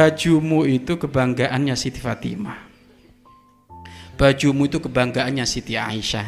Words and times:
bajumu 0.00 0.64
itu 0.64 0.96
kebanggaannya 0.96 1.76
Siti 1.76 2.00
Fatimah. 2.00 2.56
Bajumu 4.16 4.64
itu 4.64 4.80
kebanggaannya 4.80 5.44
Siti 5.44 5.76
Aisyah. 5.76 6.24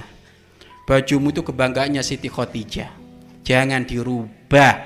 Bajumu 0.84 1.32
itu 1.32 1.40
kebanggaannya 1.40 2.04
Siti 2.04 2.28
Khadijah. 2.28 2.92
Jangan 3.40 3.88
dirubah. 3.88 4.76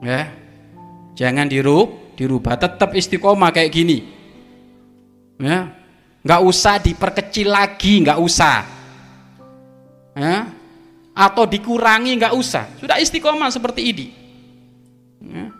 Ya. 0.00 0.32
Jangan 1.12 1.44
dirub, 1.44 2.16
dirubah. 2.16 2.56
Tetap 2.56 2.96
istiqomah 2.96 3.52
kayak 3.52 3.68
gini. 3.68 3.98
Ya. 5.36 5.68
Nggak 6.24 6.40
usah 6.48 6.80
diperkecil 6.80 7.52
lagi, 7.52 8.00
nggak 8.00 8.16
usah. 8.16 8.64
Ya. 10.16 10.48
Atau 11.12 11.44
dikurangi 11.44 12.16
nggak 12.16 12.32
usah. 12.32 12.64
Sudah 12.80 12.96
istiqomah 12.96 13.52
seperti 13.52 13.92
ini. 13.92 14.06
Ya. 15.20 15.52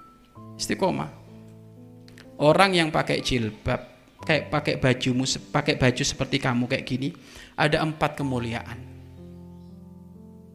Istiqomah 0.56 1.18
orang 2.38 2.74
yang 2.74 2.88
pakai 2.90 3.22
jilbab 3.22 3.80
kayak 4.22 4.50
pakai 4.50 4.74
bajumu 4.82 5.24
pakai 5.50 5.78
baju 5.78 6.02
seperti 6.02 6.42
kamu 6.42 6.66
kayak 6.66 6.84
gini 6.86 7.08
ada 7.58 7.82
empat 7.82 8.18
kemuliaan. 8.18 8.78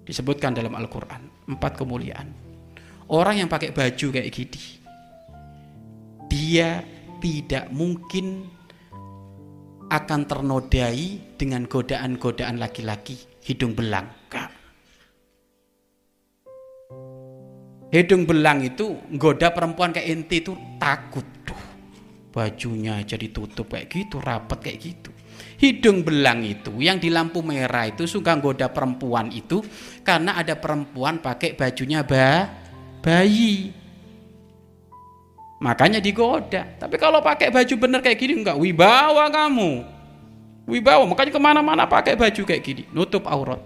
Disebutkan 0.03 0.51
dalam 0.51 0.75
Al-Quran 0.75 1.47
empat 1.47 1.79
kemuliaan. 1.79 2.27
Orang 3.07 3.39
yang 3.39 3.49
pakai 3.51 3.71
baju 3.71 4.07
kayak 4.15 4.31
gini 4.31 4.61
dia 6.27 6.83
tidak 7.23 7.71
mungkin 7.71 8.47
akan 9.87 10.21
ternodai 10.25 11.35
dengan 11.37 11.67
godaan-godaan 11.67 12.57
laki-laki. 12.59 13.15
Hidung 13.43 13.75
belang 13.75 14.23
hidung 17.93 18.25
belang 18.25 18.65
itu 18.65 18.97
goda 19.21 19.53
perempuan 19.53 19.93
kayak 19.93 20.09
inti 20.09 20.41
itu 20.41 20.57
takut 20.81 21.21
bajunya 22.33 23.05
jadi 23.05 23.29
tutup 23.29 23.69
kayak 23.69 23.93
gitu 23.93 24.17
rapat 24.17 24.57
kayak 24.65 24.79
gitu. 24.81 25.11
Hidung 25.61 26.01
belang 26.01 26.41
itu 26.41 26.73
yang 26.81 26.97
di 26.97 27.13
lampu 27.13 27.45
merah 27.45 27.87
itu 27.87 28.09
suka 28.09 28.33
goda 28.41 28.73
perempuan 28.73 29.29
itu 29.29 29.61
karena 30.01 30.35
ada 30.41 30.57
perempuan 30.57 31.21
pakai 31.21 31.53
bajunya 31.53 32.01
ba 32.01 32.49
bayi. 33.05 33.69
Makanya 35.61 36.03
digoda. 36.03 36.75
Tapi 36.75 36.99
kalau 36.99 37.23
pakai 37.23 37.47
baju 37.47 37.73
bener 37.79 38.03
kayak 38.03 38.19
gini 38.19 38.43
enggak. 38.43 38.59
Wibawa 38.59 39.31
kamu. 39.31 39.71
Wibawa. 40.67 41.07
Makanya 41.07 41.31
ke 41.31 41.39
mana-mana 41.39 41.87
pakai 41.87 42.19
baju 42.19 42.41
kayak 42.43 42.59
gini. 42.59 42.83
Nutup 42.91 43.23
aurat. 43.31 43.63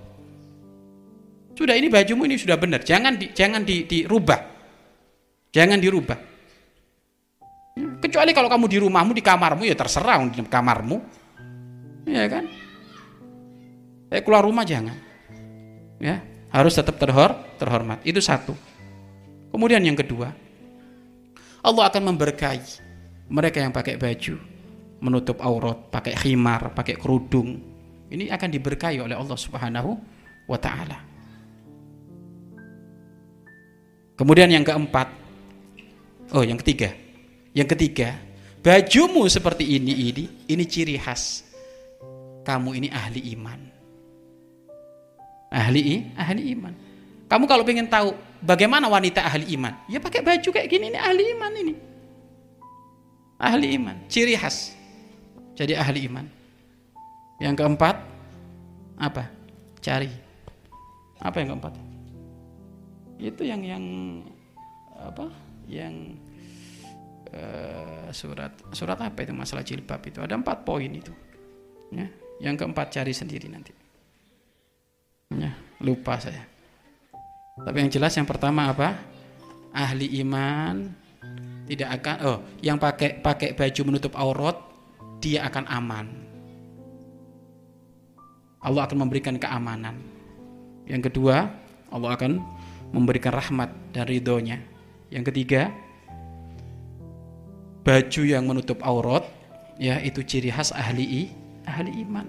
Sudah 1.58 1.74
ini 1.74 1.90
bajumu 1.90 2.30
ini 2.30 2.38
sudah 2.38 2.54
benar 2.54 2.86
jangan 2.86 3.18
di, 3.18 3.34
jangan 3.34 3.66
di, 3.66 3.90
dirubah. 3.90 4.38
Jangan 5.50 5.82
dirubah 5.82 6.37
Kecuali 8.18 8.34
kalau 8.34 8.50
kamu 8.50 8.66
di 8.66 8.78
rumahmu, 8.82 9.14
di 9.14 9.22
kamarmu, 9.22 9.62
ya 9.62 9.78
terserah 9.78 10.18
di 10.26 10.42
kamarmu. 10.42 10.98
Ya 12.10 12.26
kan? 12.26 12.50
Eh 14.10 14.26
keluar 14.26 14.42
rumah 14.42 14.66
jangan. 14.66 14.98
Ya, 16.02 16.26
harus 16.50 16.74
tetap 16.74 16.98
terhor, 16.98 17.38
terhormat. 17.62 18.02
Itu 18.02 18.18
satu. 18.18 18.58
Kemudian 19.54 19.86
yang 19.86 19.94
kedua, 19.94 20.34
Allah 21.62 21.84
akan 21.94 22.10
memberkahi 22.10 22.82
mereka 23.30 23.62
yang 23.62 23.70
pakai 23.70 24.02
baju, 24.02 24.34
menutup 24.98 25.38
aurat, 25.38 25.78
pakai 25.94 26.18
khimar, 26.18 26.74
pakai 26.74 26.98
kerudung. 26.98 27.62
Ini 28.10 28.34
akan 28.34 28.50
diberkahi 28.50 28.98
oleh 28.98 29.14
Allah 29.14 29.38
Subhanahu 29.38 29.94
wa 30.50 30.58
taala. 30.58 31.06
Kemudian 34.18 34.50
yang 34.50 34.66
keempat, 34.66 35.06
oh 36.34 36.42
yang 36.42 36.58
ketiga, 36.58 37.06
yang 37.58 37.66
ketiga, 37.66 38.14
bajumu 38.62 39.26
seperti 39.26 39.66
ini 39.82 40.14
ini 40.14 40.24
ini 40.46 40.64
ciri 40.70 40.94
khas 41.02 41.42
kamu 42.46 42.78
ini 42.78 42.88
ahli 42.94 43.34
iman. 43.34 43.60
Ahli 45.50 46.06
ahli 46.14 46.54
iman. 46.54 46.74
Kamu 47.26 47.50
kalau 47.50 47.66
ingin 47.66 47.90
tahu 47.90 48.14
bagaimana 48.46 48.86
wanita 48.86 49.26
ahli 49.26 49.58
iman, 49.58 49.74
ya 49.90 49.98
pakai 49.98 50.22
baju 50.22 50.50
kayak 50.54 50.70
gini 50.70 50.94
ini 50.94 51.00
ahli 51.02 51.24
iman 51.34 51.54
ini. 51.58 51.74
Ahli 53.42 53.74
iman, 53.74 54.06
ciri 54.06 54.38
khas. 54.38 54.78
Jadi 55.58 55.74
ahli 55.74 56.06
iman. 56.06 56.30
Yang 57.42 57.58
keempat 57.58 57.96
apa? 59.02 59.34
Cari. 59.82 60.14
Apa 61.18 61.42
yang 61.42 61.58
keempat? 61.58 61.74
Itu 63.18 63.42
yang 63.42 63.66
yang 63.66 63.84
apa? 64.94 65.34
Yang 65.66 66.22
Surat 68.16 68.56
surat 68.72 68.98
apa 68.98 69.20
itu 69.24 69.36
masalah 69.36 69.62
jilbab 69.62 70.00
itu? 70.08 70.24
Ada 70.24 70.40
empat 70.40 70.64
poin 70.64 70.88
itu 70.88 71.12
ya. 71.92 72.08
Yang 72.38 72.64
keempat 72.64 72.88
cari 72.94 73.14
sendiri 73.14 73.48
nanti. 73.52 73.74
Ya 75.34 75.52
lupa 75.84 76.18
saya. 76.18 76.46
Tapi 77.58 77.78
yang 77.82 77.92
jelas 77.92 78.14
yang 78.16 78.30
pertama 78.30 78.70
apa? 78.70 78.96
Ahli 79.74 80.22
iman 80.24 80.88
tidak 81.68 82.00
akan 82.02 82.16
oh 82.24 82.38
yang 82.64 82.80
pakai 82.80 83.20
pakai 83.20 83.52
baju 83.54 83.82
menutup 83.84 84.14
aurat 84.16 84.56
dia 85.20 85.44
akan 85.46 85.66
aman. 85.68 86.08
Allah 88.64 88.88
akan 88.88 88.98
memberikan 89.06 89.36
keamanan. 89.38 90.00
Yang 90.88 91.12
kedua 91.12 91.52
Allah 91.92 92.16
akan 92.16 92.40
memberikan 92.96 93.36
rahmat 93.36 93.70
dan 93.92 94.08
ridhonya. 94.08 94.58
Yang 95.12 95.34
ketiga 95.34 95.72
baju 97.88 98.22
yang 98.28 98.44
menutup 98.44 98.84
aurat 98.84 99.24
ya 99.80 99.96
itu 100.04 100.20
ciri 100.20 100.52
khas 100.52 100.76
ahli 100.76 101.32
ahli 101.64 102.04
iman. 102.04 102.28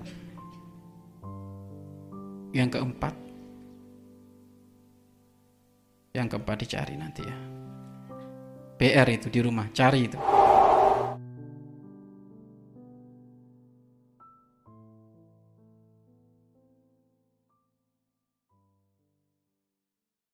Yang 2.55 2.79
keempat. 2.79 3.15
Yang 6.15 6.27
keempat 6.31 6.57
dicari 6.63 6.95
nanti 6.95 7.27
ya. 7.27 7.37
PR 8.79 9.11
itu 9.11 9.27
di 9.27 9.43
rumah 9.43 9.67
cari 9.75 10.07
itu 10.07 10.38